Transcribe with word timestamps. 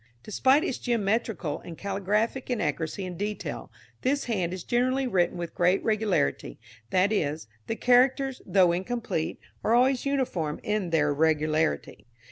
Despite 0.23 0.63
its 0.63 0.79
geometrical 0.79 1.59
and 1.59 1.77
caligraphic 1.77 2.49
inaccuracy 2.49 3.05
in 3.05 3.17
detail, 3.17 3.71
this 4.01 4.23
hand 4.23 4.51
is 4.51 4.63
generally 4.63 5.05
written 5.05 5.37
with 5.37 5.53
great 5.53 5.83
regularity, 5.83 6.57
that 6.89 7.11
is, 7.13 7.45
the 7.67 7.75
characters, 7.75 8.41
though 8.43 8.71
incomplete, 8.71 9.39
are 9.63 9.75
always 9.75 10.03
uniform 10.07 10.59
in 10.63 10.89
their 10.89 11.09
irregularity. 11.11 12.07